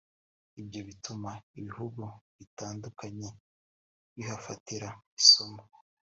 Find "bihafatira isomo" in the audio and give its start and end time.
4.15-5.61